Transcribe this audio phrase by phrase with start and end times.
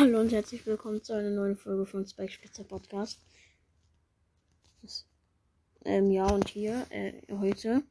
[0.00, 3.20] Hallo und herzlich willkommen zu einer neuen Folge von Spike Spitzer Podcast.
[5.84, 7.82] Ähm, ja, und hier, äh, heute.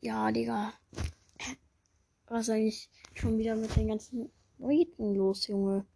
[0.00, 0.74] Ja, Digga.
[2.26, 5.86] Was ist eigentlich schon wieder mit den ganzen Leuten los, Junge?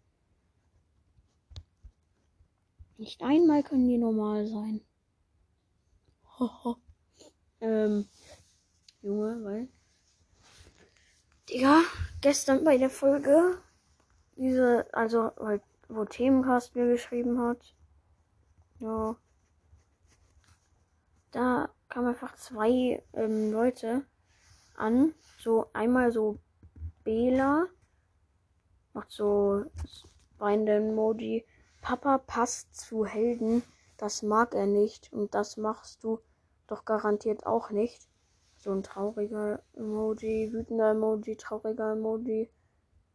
[2.97, 4.81] Nicht einmal können die normal sein.
[6.41, 6.79] Hoho.
[7.61, 8.09] ähm,
[9.03, 9.69] Junge, weil.
[11.49, 11.83] Digga,
[12.21, 13.63] gestern bei der Folge
[14.37, 17.75] diese, also halt, wo Themencast mir geschrieben hat.
[18.81, 19.17] Ja.
[21.31, 24.05] Da kamen einfach zwei ähm, Leute
[24.77, 25.15] an.
[25.39, 26.39] So einmal so
[27.05, 27.67] Bela
[28.93, 29.65] macht so
[30.39, 31.47] weinende Emoji.
[31.83, 33.63] Papa passt zu Helden.
[33.97, 36.21] Das mag er nicht und das machst du
[36.67, 38.09] doch garantiert auch nicht.
[38.57, 42.51] So ein trauriger Emoji, wütender Emoji, trauriger Emoji.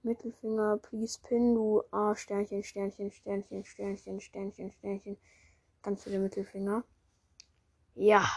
[0.04, 5.17] Mittelfinger, please pin, du A, Sternchen, Sternchen, Sternchen, Sternchen, Sternchen, Sternchen.
[5.84, 6.84] Ganz viele Mittelfinger.
[7.94, 8.28] Ja.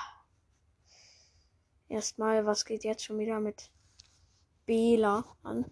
[1.89, 3.71] Erstmal, was geht jetzt schon wieder mit
[4.67, 5.65] Bela an?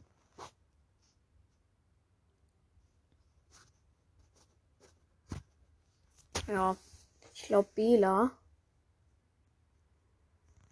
[6.47, 6.77] Ja,
[7.35, 8.31] ich glaube, Bela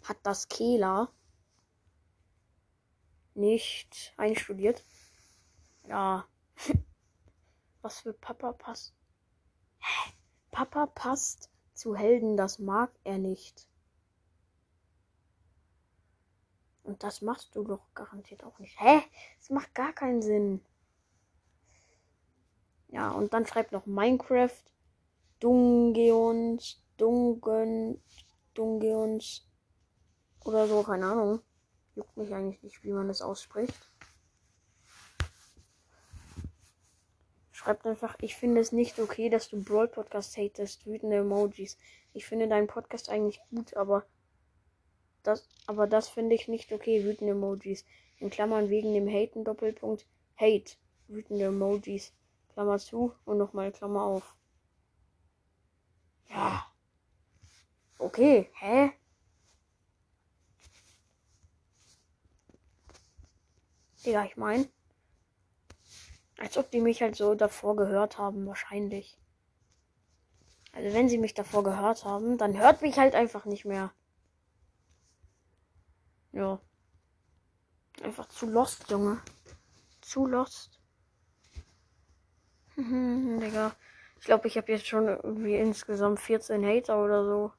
[0.05, 1.13] hat das Kehler
[3.35, 4.85] nicht einstudiert.
[5.91, 6.25] Ja.
[7.83, 8.95] Was für Papa passt.
[9.81, 10.13] Hä?
[10.53, 13.67] Papa passt zu Helden, das mag er nicht.
[16.85, 18.81] Und das machst du doch garantiert auch nicht.
[18.81, 19.03] Hä?
[19.39, 20.65] Das macht gar keinen Sinn.
[22.89, 24.63] Ja, und dann schreibt noch Minecraft.
[25.41, 26.85] Dungeons.
[26.99, 28.01] Dungen.
[28.55, 29.45] Dungeons.
[30.45, 31.41] Oder so, keine Ahnung.
[31.97, 33.90] Juckt mich eigentlich nicht, wie man das ausspricht.
[37.61, 41.77] Schreibt einfach, ich finde es nicht okay, dass du Brawl Podcast hatest, wütende Emojis.
[42.15, 44.07] Ich finde deinen Podcast eigentlich gut, aber
[45.25, 47.85] das, aber das finde ich nicht okay, wütende Emojis.
[48.17, 50.07] In Klammern wegen dem Haten Doppelpunkt
[50.39, 52.15] Hate, wütende Emojis.
[52.55, 54.35] Klammer zu und nochmal Klammer auf.
[56.31, 56.67] Ja.
[57.99, 58.91] Okay, hä?
[64.05, 64.67] Ja, ich meine.
[66.41, 69.21] Als ob die mich halt so davor gehört haben, wahrscheinlich.
[70.73, 73.93] Also wenn sie mich davor gehört haben, dann hört mich halt einfach nicht mehr.
[76.33, 76.59] Ja.
[78.03, 79.21] Einfach zu lost, Junge.
[80.01, 80.81] Zu lost.
[82.77, 83.73] Digga.
[84.19, 87.53] Ich glaube, ich habe jetzt schon irgendwie insgesamt 14 Hater oder so.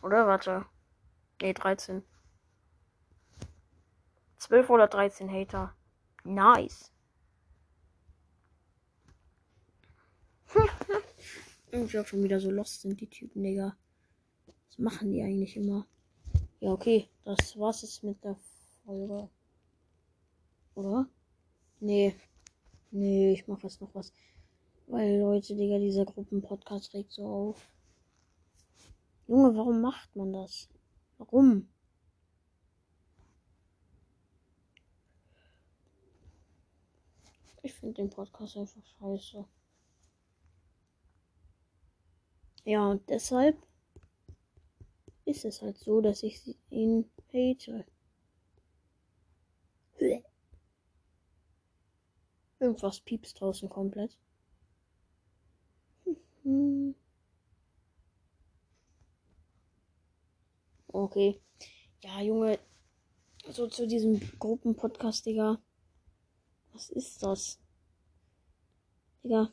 [0.00, 0.64] Oder warte.
[1.42, 2.04] Ne, 13.
[4.38, 5.74] 12 oder 13 Hater.
[6.22, 6.92] Nice.
[11.70, 13.76] Irgendwie auch schon wieder so lost sind die Typen, Digga.
[14.68, 15.86] Was machen die eigentlich immer?
[16.60, 17.08] Ja, okay.
[17.24, 18.36] Das war's jetzt mit der
[18.84, 19.28] Folge.
[20.74, 21.08] Oder?
[21.80, 22.14] Nee.
[22.90, 24.12] Nee, ich mach jetzt noch was.
[24.86, 27.68] Weil Leute, Digga, dieser Gruppenpodcast regt so auf.
[29.26, 30.68] Junge, warum macht man das?
[31.18, 31.68] Warum?
[37.62, 39.44] Ich finde den Podcast einfach scheiße.
[42.66, 43.56] Ja, und deshalb
[45.24, 47.84] ist es halt so, dass ich ihn hate.
[52.60, 54.18] Irgendwas piepst draußen komplett.
[60.92, 61.40] Okay.
[62.02, 62.58] Ja, Junge.
[63.50, 65.58] So zu diesem Gruppenpodcast, Digga.
[66.72, 67.58] Was ist das?
[69.22, 69.52] Digga.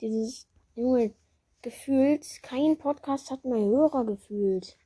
[0.00, 0.46] Dieses,
[0.76, 1.14] Junge,
[1.62, 4.78] gefühlt, kein Podcast hat mehr Hörer gefühlt.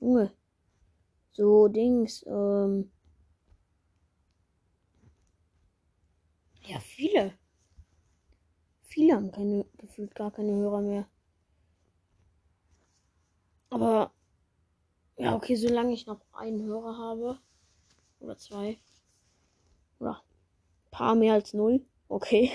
[0.00, 0.32] Junge.
[1.32, 2.90] So Dings, ähm.
[6.64, 7.32] Ja, viele.
[8.82, 11.08] Viele haben keine, gefühlt gar keine Hörer mehr.
[13.70, 14.12] Aber,
[15.16, 17.40] ja, okay, solange ich noch einen Hörer habe,
[18.20, 18.78] oder zwei,
[19.98, 22.50] oder ein paar mehr als null, okay.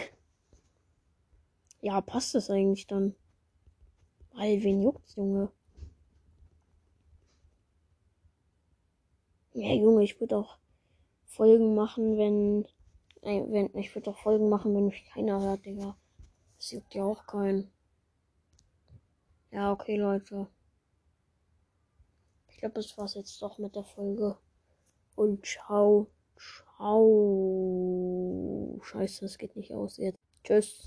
[1.81, 3.15] Ja, passt das eigentlich dann?
[4.33, 5.51] Weil, wen juckt's, Junge?
[9.53, 10.57] Ja, Junge, ich würde auch
[11.25, 12.67] Folgen machen, wenn.
[13.23, 13.75] Nein, wenn.
[13.77, 15.97] Ich würde auch Folgen machen, wenn mich keiner hört, Digga.
[16.57, 17.71] Das juckt ja auch keinen.
[19.51, 20.47] Ja, okay, Leute.
[22.49, 24.37] Ich glaube, das war's jetzt doch mit der Folge.
[25.15, 26.97] und ciao, ciao.
[28.83, 30.19] Scheiße, das geht nicht aus jetzt.
[30.43, 30.85] Tschüss.